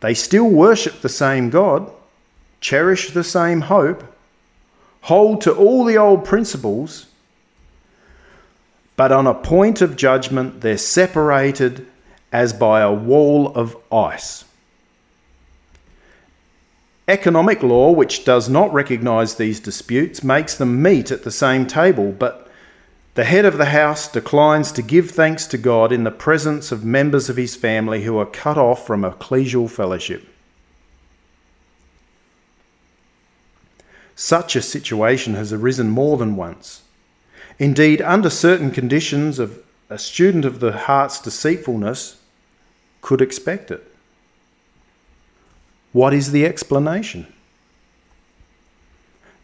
They 0.02 0.14
still 0.14 0.50
worship 0.50 1.02
the 1.02 1.10
same 1.10 1.50
God, 1.50 1.90
cherish 2.60 3.12
the 3.12 3.24
same 3.24 3.62
hope, 3.62 4.04
hold 5.02 5.42
to 5.42 5.54
all 5.54 5.86
the 5.86 5.98
old 5.98 6.26
principles, 6.26 7.08
but 8.96 9.12
on 9.12 9.28
a 9.28 9.34
point 9.34 9.82
of 9.82 9.96
judgment, 9.96 10.62
they're 10.62 10.78
separated 10.78 11.88
as 12.32 12.54
by 12.54 12.82
a 12.82 12.92
wall 12.92 13.54
of 13.56 13.78
ice. 13.92 14.46
Economic 17.08 17.62
law, 17.62 17.92
which 17.92 18.24
does 18.24 18.48
not 18.48 18.74
recognise 18.74 19.36
these 19.36 19.60
disputes, 19.60 20.24
makes 20.24 20.56
them 20.56 20.82
meet 20.82 21.12
at 21.12 21.24
the 21.24 21.32
same 21.32 21.66
table, 21.68 22.12
but 22.12 22.43
the 23.16 23.24
head 23.24 23.46
of 23.46 23.58
the 23.58 23.66
house 23.66 24.12
declines 24.12 24.72
to 24.72 24.82
give 24.82 25.12
thanks 25.12 25.46
to 25.48 25.58
God 25.58 25.92
in 25.92 26.04
the 26.04 26.12
presence 26.12 26.72
of 26.72 26.84
members 26.84 27.30
of 27.30 27.38
his 27.38 27.56
family 27.56 28.04
who 28.04 28.18
are 28.18 28.26
cut 28.26 28.58
off 28.58 28.88
from 28.88 29.04
ecclesial 29.04 29.70
fellowship. 29.70 30.28
Such 34.16 34.56
a 34.56 34.62
situation 34.62 35.36
has 35.36 35.54
arisen 35.54 35.90
more 35.90 36.18
than 36.18 36.36
once. 36.36 36.84
Indeed, 37.60 38.02
under 38.02 38.30
certain 38.30 38.72
conditions, 38.72 39.38
of 39.38 39.60
a 39.90 39.98
student 39.98 40.46
of 40.46 40.60
the 40.60 40.72
heart's 40.72 41.20
deceitfulness 41.20 42.18
could 43.02 43.22
expect 43.22 43.70
it. 43.70 43.84
What 45.92 46.14
is 46.14 46.32
the 46.32 46.46
explanation? 46.46 47.32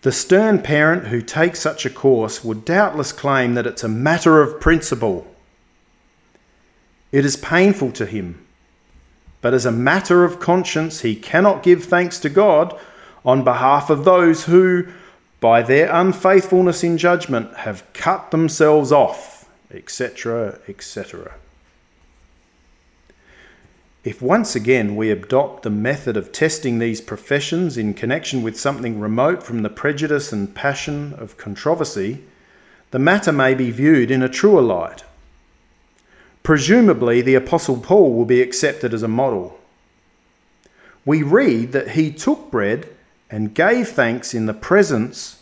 The 0.01 0.11
stern 0.13 0.61
parent 0.61 1.07
who 1.07 1.21
takes 1.21 1.59
such 1.59 1.85
a 1.85 1.89
course 1.89 2.43
would 2.43 2.63
doubtless 2.63 3.11
claim 3.11 3.55
that 3.55 3.67
it's 3.67 3.83
a 3.83 3.89
matter 3.89 4.41
of 4.41 4.61
principle. 4.61 5.27
It 7.11 7.25
is 7.25 7.35
painful 7.35 7.91
to 7.93 8.05
him, 8.05 8.45
but 9.41 9.53
as 9.53 9.65
a 9.65 9.71
matter 9.71 10.23
of 10.23 10.39
conscience, 10.39 11.01
he 11.01 11.15
cannot 11.15 11.63
give 11.63 11.83
thanks 11.83 12.19
to 12.19 12.29
God 12.29 12.79
on 13.25 13.43
behalf 13.43 13.89
of 13.89 14.05
those 14.05 14.45
who, 14.45 14.87
by 15.41 15.61
their 15.61 15.93
unfaithfulness 15.93 16.83
in 16.83 16.97
judgment, 16.97 17.53
have 17.57 17.83
cut 17.93 18.31
themselves 18.31 18.93
off, 18.93 19.49
etc., 19.71 20.59
etc. 20.69 21.33
If 24.03 24.21
once 24.21 24.55
again 24.55 24.95
we 24.95 25.11
adopt 25.11 25.63
the 25.63 25.69
method 25.69 26.15
of 26.15 26.31
testing 26.31 26.79
these 26.79 27.01
professions 27.01 27.77
in 27.77 27.93
connection 27.93 28.41
with 28.41 28.57
something 28.57 28.99
remote 28.99 29.43
from 29.43 29.61
the 29.61 29.69
prejudice 29.69 30.31
and 30.31 30.55
passion 30.55 31.13
of 31.17 31.35
controversy, 31.35 32.23
the 32.91 32.99
matter 32.99 33.33
may 33.33 33.53
be 33.53 33.71
viewed 33.71 34.09
in 34.09 34.23
a 34.23 34.29
truer 34.29 34.61
light. 34.61 35.03
Presumably, 36.43 37.21
the 37.21 37.35
Apostle 37.35 37.77
Paul 37.77 38.13
will 38.13 38.25
be 38.25 38.41
accepted 38.41 38.93
as 38.93 39.03
a 39.03 39.09
model. 39.09 39.59
We 41.05 41.21
read 41.21 41.73
that 41.73 41.91
he 41.91 42.09
took 42.11 42.49
bread 42.49 42.87
and 43.29 43.53
gave 43.53 43.89
thanks 43.89 44.33
in 44.33 44.45
the 44.45 44.53
presence 44.53 45.41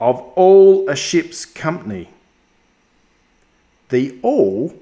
of 0.00 0.20
all 0.34 0.88
a 0.88 0.96
ship's 0.96 1.46
company. 1.46 2.10
The 3.88 4.18
all 4.22 4.74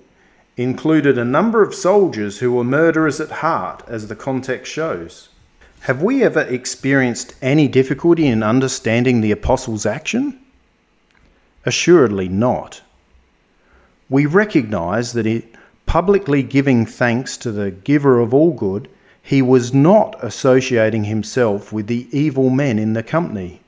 included 0.57 1.19
a 1.19 1.25
number 1.25 1.63
of 1.63 1.75
soldiers 1.75 2.39
who 2.39 2.53
were 2.53 2.65
murderers 2.65 3.21
at 3.21 3.31
heart, 3.31 3.83
as 3.87 4.09
the 4.09 4.17
context 4.17 4.73
shows. 4.73 5.29
Have 5.81 6.03
we 6.03 6.23
ever 6.23 6.41
experienced 6.41 7.35
any 7.43 7.69
difficulty 7.69 8.27
in 8.27 8.43
understanding 8.43 9.21
the 9.21 9.33
apostle's 9.33 9.87
action? 9.87 10.39
Assuredly 11.65 12.29
not. 12.29 12.81
We 14.09 14.25
recognize 14.27 15.13
that 15.13 15.27
in 15.27 15.43
publicly 15.85 16.43
giving 16.43 16.87
thanks 16.87 17.37
to 17.39 17.53
the 17.53 17.71
giver 17.71 18.19
of 18.19 18.33
all 18.33 18.53
good, 18.53 18.89
he 19.23 19.43
was 19.43 19.75
not 19.75 20.17
associating 20.23 21.05
himself 21.05 21.73
with 21.73 21.87
the 21.87 22.09
evil 22.13 22.51
men 22.51 22.79
in 22.79 22.93
the 22.93 23.03
company. 23.03 23.61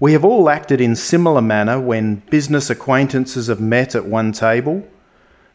We 0.00 0.12
have 0.12 0.24
all 0.24 0.50
acted 0.50 0.80
in 0.80 0.96
similar 0.96 1.42
manner 1.42 1.80
when 1.80 2.16
business 2.30 2.70
acquaintances 2.70 3.46
have 3.46 3.60
met 3.60 3.94
at 3.94 4.04
one 4.04 4.32
table. 4.32 4.86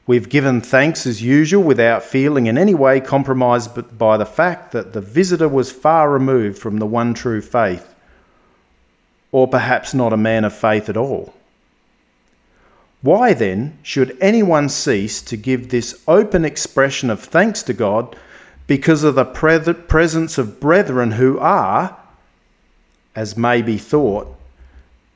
We've 0.08 0.30
given 0.30 0.62
thanks 0.62 1.06
as 1.06 1.22
usual 1.22 1.64
without 1.64 2.02
feeling 2.02 2.48
in 2.48 2.58
any 2.58 2.74
way 2.74 3.02
compromised 3.02 3.98
by 3.98 4.16
the 4.16 4.26
fact 4.26 4.72
that 4.72 4.94
the 4.94 5.02
visitor 5.02 5.50
was 5.50 5.70
far 5.70 6.10
removed 6.10 6.58
from 6.58 6.78
the 6.78 6.86
one 6.86 7.14
true 7.14 7.42
faith, 7.42 7.94
or 9.34 9.50
perhaps 9.50 9.94
not 9.94 10.14
a 10.14 10.18
man 10.18 10.46
of 10.46 10.56
faith 10.56 10.88
at 10.88 10.96
all. 10.96 11.34
Why 13.02 13.34
then 13.34 13.78
should 13.84 14.18
anyone 14.22 14.70
cease 14.70 15.22
to 15.24 15.36
give 15.36 15.70
this 15.70 16.02
open 16.08 16.46
expression 16.46 17.10
of 17.10 17.20
thanks 17.20 17.62
to 17.64 17.74
God 17.74 18.16
because 18.66 19.04
of 19.04 19.16
the 19.16 19.26
pre- 19.26 19.74
presence 19.74 20.38
of 20.38 20.62
brethren 20.62 21.12
who 21.12 21.38
are, 21.38 21.98
as 23.14 23.36
may 23.36 23.62
be 23.62 23.78
thought, 23.78 24.34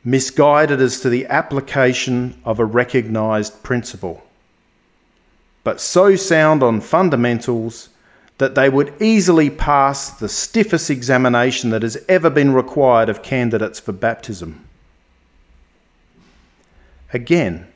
misguided 0.04 0.82
as 0.82 1.00
to 1.00 1.10
the 1.10 1.28
application 1.28 2.36
of 2.44 2.60
a 2.60 2.66
recognised 2.66 3.64
principle, 3.64 4.22
but 5.64 5.80
so 5.80 6.16
sound 6.16 6.64
on 6.64 6.82
fundamentals 6.82 7.90
that 8.38 8.56
they 8.56 8.70
would 8.70 8.94
easily 9.00 9.50
pass 9.50 10.10
the 10.10 10.30
stiffest 10.30 10.90
examination 10.90 11.70
that 11.70 11.84
has 11.84 11.98
ever 12.10 12.30
been 12.30 12.54
required 12.54 13.08
of 13.08 13.22
candidates 13.22 13.80
for 13.80 13.92
baptism. 13.92 14.68
Again, 17.14 17.68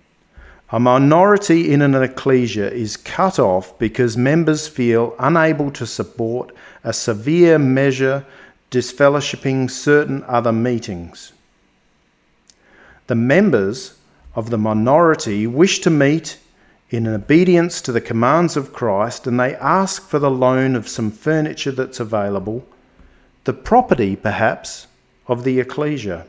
a 0.71 0.79
minority 0.79 1.71
in 1.71 1.83
an 1.83 1.93
ecclesia 1.93 2.71
is 2.71 2.97
cut 2.97 3.37
off 3.37 3.77
because 3.77 4.17
members 4.17 4.67
feel 4.67 5.15
unable 5.19 5.69
to 5.71 5.85
support 5.85 6.51
a 6.83 6.91
severe 6.91 7.59
measure 7.59 8.25
disfellowshipping 8.71 9.69
certain 9.69 10.23
other 10.23 10.51
meetings. 10.51 11.33
The 13.07 13.15
members 13.15 13.95
of 14.33 14.49
the 14.49 14.57
minority 14.57 15.45
wish 15.45 15.79
to 15.81 15.91
meet 15.91 16.39
in 16.89 17.07
obedience 17.07 17.81
to 17.81 17.91
the 17.91 18.01
commands 18.01 18.55
of 18.55 18.73
Christ 18.73 19.25
and 19.25 19.39
they 19.39 19.55
ask 19.55 20.07
for 20.07 20.19
the 20.19 20.29
loan 20.29 20.75
of 20.75 20.87
some 20.87 21.11
furniture 21.11 21.71
that's 21.71 21.99
available, 21.99 22.65
the 23.43 23.53
property, 23.53 24.15
perhaps, 24.15 24.87
of 25.27 25.43
the 25.43 25.59
ecclesia. 25.59 26.25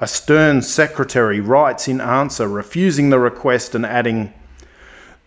A 0.00 0.06
stern 0.08 0.62
secretary 0.62 1.40
writes 1.40 1.86
in 1.86 2.00
answer, 2.00 2.48
refusing 2.48 3.10
the 3.10 3.20
request 3.20 3.74
and 3.74 3.86
adding, 3.86 4.32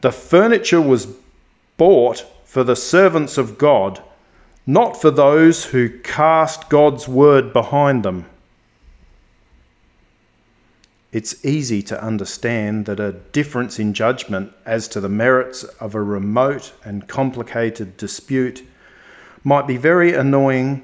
The 0.01 0.11
furniture 0.11 0.81
was 0.81 1.07
bought 1.77 2.25
for 2.43 2.63
the 2.63 2.75
servants 2.75 3.37
of 3.37 3.57
God, 3.57 4.01
not 4.67 4.99
for 4.99 5.11
those 5.11 5.65
who 5.65 5.99
cast 5.99 6.69
God's 6.69 7.07
word 7.07 7.53
behind 7.53 8.03
them 8.03 8.25
it's 11.15 11.45
easy 11.45 11.81
to 11.81 12.03
understand 12.03 12.85
that 12.87 12.99
a 12.99 13.13
difference 13.31 13.79
in 13.79 13.93
judgment 13.93 14.51
as 14.65 14.85
to 14.89 14.99
the 14.99 15.07
merits 15.07 15.63
of 15.79 15.95
a 15.95 16.01
remote 16.01 16.73
and 16.83 17.07
complicated 17.07 17.95
dispute 17.95 18.67
might 19.41 19.65
be 19.65 19.77
very 19.77 20.13
annoying 20.13 20.81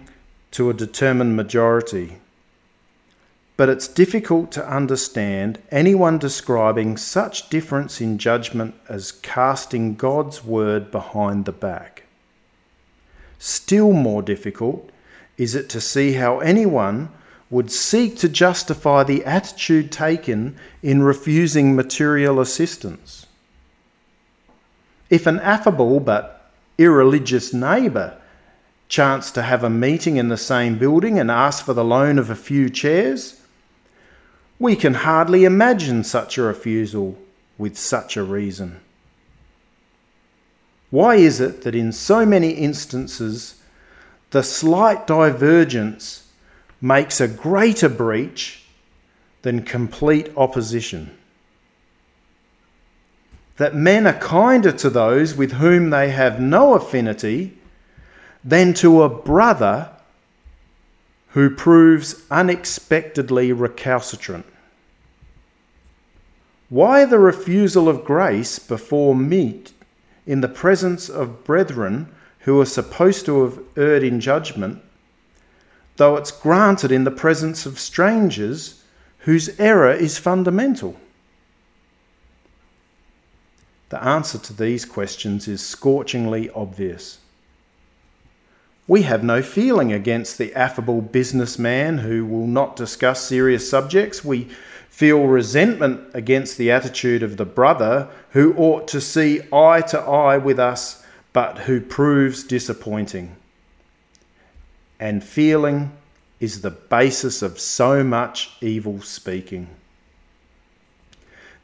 to 0.51 0.69
a 0.69 0.73
determined 0.73 1.35
majority. 1.35 2.15
But 3.57 3.67
it's 3.67 3.89
difficult 3.89 4.53
to 4.53 4.65
understand 4.65 5.59
anyone 5.69 6.17
describing 6.17 6.95
such 6.95 7.49
difference 7.49 7.99
in 7.99 8.17
judgment 8.17 8.73
as 8.87 9.11
casting 9.11 9.95
God's 9.95 10.45
word 10.45 10.91
behind 10.91 11.43
the 11.43 11.51
back. 11.51 12.03
Still 13.37 13.91
more 13.91 14.21
difficult 14.21 14.91
is 15.37 15.55
it 15.55 15.67
to 15.71 15.81
see 15.81 16.13
how 16.13 16.39
anyone 16.39 17.09
would 17.51 17.69
seek 17.69 18.17
to 18.17 18.29
justify 18.29 19.03
the 19.03 19.23
attitude 19.25 19.91
taken 19.91 20.55
in 20.81 21.03
refusing 21.03 21.75
material 21.75 22.39
assistance. 22.39 23.27
If 25.09 25.27
an 25.27 25.39
affable 25.41 25.99
but 25.99 26.49
irreligious 26.77 27.53
neighbour 27.53 28.17
chanced 28.87 29.35
to 29.35 29.41
have 29.41 29.63
a 29.63 29.69
meeting 29.69 30.15
in 30.15 30.29
the 30.29 30.37
same 30.37 30.77
building 30.77 31.19
and 31.19 31.29
asked 31.29 31.63
for 31.65 31.73
the 31.73 31.83
loan 31.83 32.17
of 32.17 32.29
a 32.29 32.35
few 32.35 32.69
chairs, 32.69 33.41
we 34.57 34.75
can 34.75 34.93
hardly 34.93 35.43
imagine 35.43 36.05
such 36.05 36.37
a 36.37 36.41
refusal 36.43 37.17
with 37.57 37.77
such 37.77 38.15
a 38.15 38.23
reason. 38.23 38.79
Why 40.89 41.15
is 41.15 41.41
it 41.41 41.63
that 41.63 41.75
in 41.75 41.91
so 41.91 42.25
many 42.25 42.51
instances 42.51 43.61
the 44.31 44.43
slight 44.43 45.05
divergence 45.05 46.30
makes 46.81 47.21
a 47.21 47.27
greater 47.27 47.87
breach 47.87 48.63
than 49.43 49.63
complete 49.63 50.31
opposition. 50.35 51.15
That 53.57 53.75
men 53.75 54.07
are 54.07 54.13
kinder 54.13 54.71
to 54.71 54.89
those 54.89 55.35
with 55.35 55.53
whom 55.53 55.91
they 55.91 56.09
have 56.09 56.39
no 56.39 56.73
affinity 56.73 57.57
than 58.43 58.73
to 58.75 59.03
a 59.03 59.09
brother 59.09 59.89
who 61.29 61.49
proves 61.49 62.23
unexpectedly 62.31 63.53
recalcitrant. 63.53 64.45
Why 66.69 67.05
the 67.05 67.19
refusal 67.19 67.87
of 67.87 68.03
grace 68.03 68.57
before 68.57 69.15
meat 69.15 69.73
in 70.25 70.41
the 70.41 70.47
presence 70.47 71.09
of 71.09 71.43
brethren 71.43 72.07
who 72.39 72.59
are 72.59 72.65
supposed 72.65 73.25
to 73.25 73.43
have 73.43 73.59
erred 73.77 74.03
in 74.03 74.19
judgment 74.19 74.81
though 76.01 76.15
it's 76.15 76.31
granted 76.31 76.91
in 76.91 77.03
the 77.03 77.11
presence 77.11 77.67
of 77.67 77.77
strangers 77.77 78.81
whose 79.19 79.59
error 79.59 79.93
is 79.93 80.17
fundamental? 80.17 80.95
The 83.89 84.03
answer 84.03 84.39
to 84.39 84.51
these 84.51 84.83
questions 84.83 85.47
is 85.47 85.63
scorchingly 85.63 86.49
obvious. 86.55 87.19
We 88.87 89.03
have 89.03 89.23
no 89.23 89.43
feeling 89.43 89.93
against 89.93 90.39
the 90.39 90.55
affable 90.55 91.03
businessman 91.03 91.99
who 91.99 92.25
will 92.25 92.47
not 92.47 92.75
discuss 92.75 93.21
serious 93.21 93.69
subjects. 93.69 94.25
We 94.25 94.49
feel 94.89 95.27
resentment 95.27 96.09
against 96.15 96.57
the 96.57 96.71
attitude 96.71 97.21
of 97.21 97.37
the 97.37 97.45
brother 97.45 98.09
who 98.31 98.55
ought 98.55 98.87
to 98.87 99.01
see 99.01 99.41
eye 99.53 99.81
to 99.89 99.99
eye 99.99 100.39
with 100.39 100.57
us 100.57 101.05
but 101.31 101.59
who 101.59 101.79
proves 101.79 102.43
disappointing 102.43 103.35
and 105.01 105.23
feeling 105.23 105.91
is 106.39 106.61
the 106.61 106.69
basis 106.69 107.41
of 107.41 107.59
so 107.59 108.03
much 108.03 108.51
evil 108.61 109.01
speaking. 109.01 109.67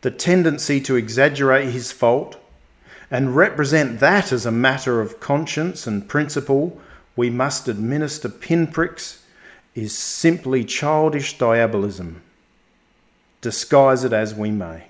The 0.01 0.11
tendency 0.11 0.81
to 0.81 0.95
exaggerate 0.95 1.69
his 1.69 1.91
fault 1.91 2.37
and 3.11 3.35
represent 3.35 3.99
that 3.99 4.31
as 4.31 4.45
a 4.45 4.51
matter 4.51 4.99
of 4.99 5.19
conscience 5.19 5.85
and 5.85 6.09
principle 6.09 6.81
we 7.15 7.29
must 7.29 7.67
administer 7.67 8.27
pinpricks 8.27 9.23
is 9.75 9.95
simply 9.95 10.63
childish 10.65 11.37
diabolism, 11.37 12.21
disguise 13.41 14.03
it 14.03 14.13
as 14.13 14.33
we 14.33 14.49
may. 14.49 14.87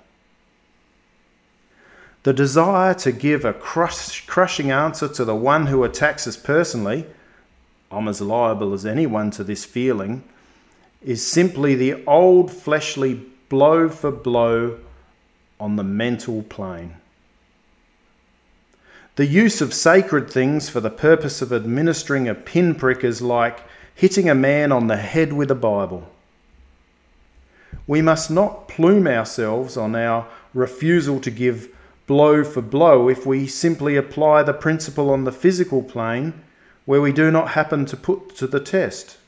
The 2.22 2.32
desire 2.32 2.94
to 2.94 3.12
give 3.12 3.44
a 3.44 3.52
crush, 3.52 4.26
crushing 4.26 4.70
answer 4.70 5.08
to 5.08 5.24
the 5.24 5.36
one 5.36 5.66
who 5.66 5.84
attacks 5.84 6.26
us 6.26 6.36
personally 6.36 7.06
I'm 7.90 8.08
as 8.08 8.20
liable 8.20 8.74
as 8.74 8.84
anyone 8.84 9.30
to 9.32 9.44
this 9.44 9.64
feeling, 9.64 10.22
is 11.02 11.26
simply 11.26 11.74
the 11.74 12.04
old 12.06 12.52
fleshly 12.52 13.26
blow 13.48 13.88
for 13.88 14.10
blow 14.10 14.78
on 15.58 15.76
the 15.76 15.84
mental 15.84 16.42
plane. 16.42 16.96
The 19.16 19.26
use 19.26 19.60
of 19.60 19.74
sacred 19.74 20.30
things 20.30 20.68
for 20.68 20.80
the 20.80 20.90
purpose 20.90 21.42
of 21.42 21.52
administering 21.52 22.28
a 22.28 22.34
pinprick 22.34 23.02
is 23.02 23.20
like 23.20 23.60
hitting 23.94 24.28
a 24.28 24.34
man 24.34 24.70
on 24.70 24.86
the 24.86 24.96
head 24.96 25.32
with 25.32 25.50
a 25.50 25.56
Bible. 25.56 26.08
We 27.86 28.02
must 28.02 28.30
not 28.30 28.68
plume 28.68 29.08
ourselves 29.08 29.76
on 29.76 29.96
our 29.96 30.28
refusal 30.54 31.20
to 31.20 31.30
give 31.30 31.68
blow 32.06 32.44
for 32.44 32.62
blow 32.62 33.08
if 33.08 33.26
we 33.26 33.46
simply 33.46 33.96
apply 33.96 34.42
the 34.42 34.52
principle 34.52 35.10
on 35.10 35.24
the 35.24 35.32
physical 35.32 35.82
plane 35.82 36.32
where 36.88 37.02
we 37.02 37.12
do 37.12 37.30
not 37.30 37.50
happen 37.50 37.84
to 37.84 37.94
put 37.94 38.34
to 38.34 38.46
the 38.46 38.58
test. 38.58 39.18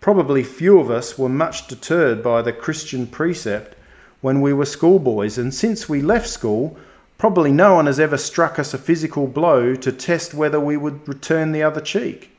Probably 0.00 0.42
few 0.42 0.80
of 0.80 0.90
us 0.90 1.16
were 1.16 1.28
much 1.28 1.68
deterred 1.68 2.20
by 2.20 2.42
the 2.42 2.52
Christian 2.52 3.06
precept 3.06 3.76
when 4.22 4.40
we 4.40 4.52
were 4.52 4.66
schoolboys, 4.66 5.38
and 5.38 5.54
since 5.54 5.88
we 5.88 6.02
left 6.02 6.28
school, 6.28 6.76
probably 7.16 7.52
no 7.52 7.76
one 7.76 7.86
has 7.86 8.00
ever 8.00 8.16
struck 8.16 8.58
us 8.58 8.74
a 8.74 8.78
physical 8.78 9.28
blow 9.28 9.76
to 9.76 9.92
test 9.92 10.34
whether 10.34 10.58
we 10.58 10.76
would 10.76 11.06
return 11.06 11.52
the 11.52 11.62
other 11.62 11.80
cheek. 11.80 12.32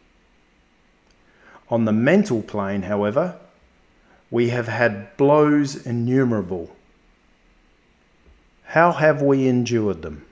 On 1.70 1.86
the 1.86 1.94
mental 1.94 2.42
plane, 2.42 2.82
however, 2.82 3.38
we 4.30 4.50
have 4.50 4.68
had 4.68 5.16
blows 5.16 5.78
innumerable. 5.86 6.76
How 8.66 8.92
have 8.92 9.22
we 9.22 9.48
endured 9.48 10.02
them? 10.02 10.26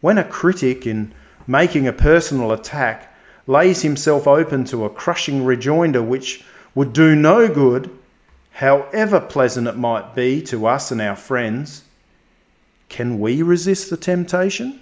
When 0.00 0.16
a 0.16 0.22
critic 0.22 0.86
in 0.86 1.12
making 1.48 1.88
a 1.88 1.92
personal 1.92 2.52
attack, 2.52 3.12
lays 3.48 3.82
himself 3.82 4.28
open 4.28 4.64
to 4.66 4.84
a 4.84 4.90
crushing 4.90 5.44
rejoinder 5.44 6.02
which 6.02 6.44
would 6.74 6.92
do 6.92 7.16
no 7.16 7.48
good, 7.48 7.90
however 8.52 9.18
pleasant 9.18 9.66
it 9.66 9.76
might 9.76 10.14
be 10.14 10.42
to 10.42 10.66
us 10.66 10.92
and 10.92 11.00
our 11.00 11.16
friends, 11.16 11.82
can 12.88 13.18
we 13.18 13.42
resist 13.42 13.90
the 13.90 13.96
temptation? 13.96 14.78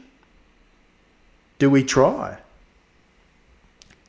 Do 1.59 1.71
we 1.71 1.85
try? 1.85 2.39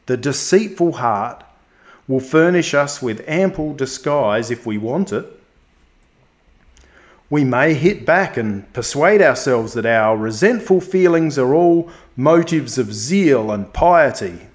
The 0.08 0.18
deceitful 0.18 0.94
heart 0.94 1.44
will 2.08 2.20
furnish 2.20 2.74
us 2.74 3.02
with 3.02 3.24
ample 3.28 3.74
disguise 3.74 4.50
if 4.50 4.66
we 4.66 4.78
want 4.78 5.14
it. 5.14 5.37
We 7.30 7.44
may 7.44 7.74
hit 7.74 8.06
back 8.06 8.38
and 8.38 8.72
persuade 8.74 9.22
ourselves 9.22 9.74
that 9.74 9.86
our 9.86 10.16
resentful 10.16 10.80
feelings 10.80 11.38
are 11.38 11.54
all 11.54 11.90
motives 12.16 12.78
of 12.78 12.94
zeal 12.94 13.52
and 13.52 13.72
piety. 13.74 14.48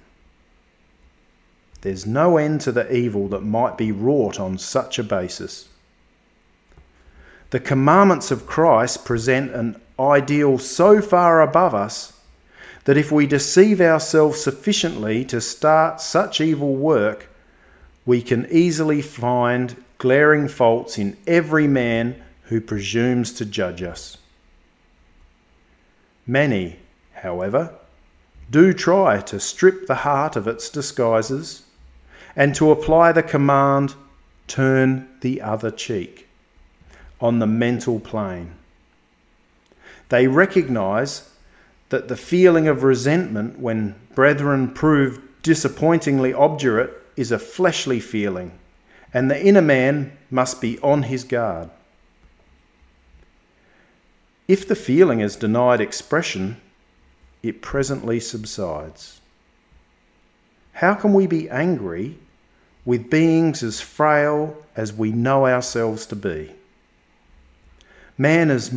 There's 1.81 2.05
no 2.05 2.37
end 2.37 2.61
to 2.61 2.71
the 2.71 2.91
evil 2.95 3.27
that 3.27 3.41
might 3.41 3.77
be 3.77 3.91
wrought 3.91 4.39
on 4.39 4.57
such 4.57 4.97
a 4.97 5.03
basis. 5.03 5.67
The 7.51 7.59
commandments 7.59 8.31
of 8.31 8.47
Christ 8.47 9.05
present 9.05 9.51
an 9.53 9.79
ideal 9.99 10.57
so 10.57 11.01
far 11.01 11.41
above 11.41 11.75
us 11.75 12.13
that 12.85 12.97
if 12.97 13.11
we 13.11 13.27
deceive 13.27 13.79
ourselves 13.81 14.41
sufficiently 14.41 15.23
to 15.25 15.39
start 15.39 16.01
such 16.01 16.41
evil 16.41 16.75
work, 16.75 17.27
we 18.05 18.21
can 18.21 18.47
easily 18.49 19.01
find 19.01 19.75
glaring 19.99 20.47
faults 20.47 20.97
in 20.97 21.15
every 21.27 21.67
man 21.67 22.15
who 22.45 22.59
presumes 22.61 23.33
to 23.33 23.45
judge 23.45 23.81
us. 23.81 24.17
Many, 26.25 26.77
however, 27.13 27.73
do 28.49 28.73
try 28.73 29.19
to 29.21 29.39
strip 29.39 29.87
the 29.87 29.95
heart 29.95 30.35
of 30.35 30.47
its 30.47 30.69
disguises 30.69 31.63
and 32.35 32.53
to 32.55 32.71
apply 32.71 33.11
the 33.11 33.23
command, 33.23 33.95
turn 34.47 35.07
the 35.21 35.41
other 35.41 35.71
cheek, 35.71 36.27
on 37.19 37.39
the 37.39 37.47
mental 37.47 37.99
plane. 37.99 38.53
They 40.09 40.27
recognize 40.27 41.29
that 41.89 42.07
the 42.07 42.17
feeling 42.17 42.67
of 42.67 42.83
resentment 42.83 43.59
when 43.59 43.95
brethren 44.15 44.73
prove 44.73 45.21
disappointingly 45.41 46.33
obdurate 46.33 46.91
is 47.15 47.31
a 47.31 47.39
fleshly 47.39 47.99
feeling, 47.99 48.51
and 49.13 49.29
the 49.29 49.45
inner 49.45 49.61
man 49.61 50.17
must 50.31 50.59
be 50.59 50.79
on 50.79 51.03
his 51.03 51.23
guard. 51.23 51.69
If 54.47 54.67
the 54.67 54.75
feeling 54.75 55.21
is 55.21 55.35
denied 55.35 55.79
expression, 55.79 56.57
it 57.41 57.61
presently 57.61 58.19
subsides. 58.19 59.21
How 60.73 60.95
can 60.95 61.13
we 61.13 61.27
be 61.27 61.49
angry 61.49 62.17
with 62.83 63.09
beings 63.09 63.63
as 63.63 63.79
frail 63.79 64.57
as 64.75 64.91
we 64.91 65.11
know 65.11 65.47
ourselves 65.47 66.05
to 66.07 66.15
be? 66.15 66.51
Man 68.17 68.51
is 68.51 68.73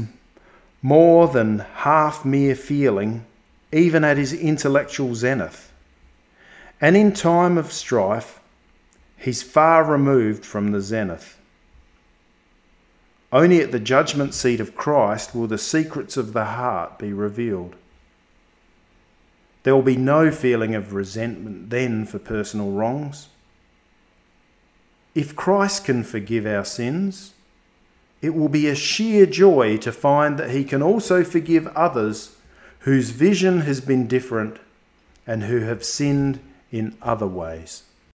more 0.83 1.27
than 1.29 1.59
half 1.59 2.25
mere 2.25 2.55
feeling, 2.55 3.25
even 3.73 4.05
at 4.05 4.17
his 4.17 4.33
intellectual 4.33 5.15
zenith. 5.15 5.73
And 6.81 6.97
in 6.97 7.13
time 7.13 7.59
of 7.59 7.73
strife, 7.73 8.41
he's 9.17 9.43
far 9.43 9.83
removed 9.83 10.45
from 10.45 10.71
the 10.71 10.81
zenith. 10.81 11.39
Only 13.37 13.61
at 13.61 13.71
the 13.71 13.79
judgment 13.79 14.33
seat 14.33 14.61
of 14.61 14.75
Christ 14.75 15.35
will 15.35 15.47
the 15.47 15.59
secrets 15.59 16.17
of 16.17 16.33
the 16.33 16.47
heart 16.47 16.99
be 16.99 17.13
revealed. 17.13 17.77
There 19.63 19.75
will 19.75 19.83
be 19.83 19.99
no 19.99 20.31
feeling 20.31 20.75
of 20.75 20.95
resentment 20.95 21.69
then 21.69 22.07
for 22.07 22.19
personal 22.19 22.71
wrongs. 22.71 23.29
If 25.15 25.37
Christ 25.37 25.85
can 25.85 26.03
forgive 26.03 26.47
our 26.47 26.65
sins, 26.65 27.35
it 28.23 28.35
will 28.35 28.49
be 28.49 28.69
a 28.69 28.75
sheer 28.75 29.27
joy 29.27 29.77
to 29.79 29.93
find 29.93 30.39
that 30.39 30.53
He 30.53 30.65
can 30.65 30.83
also 30.83 31.23
forgive 31.23 31.67
others 31.77 32.37
whose 32.81 33.11
vision 33.11 33.61
has 33.61 33.83
been 33.83 34.07
different 34.07 34.57
and 35.27 35.43
who 35.43 35.59
have 35.59 35.85
sinned 35.85 36.41
in 36.73 36.97
other 37.03 37.27
ways. 37.27 37.83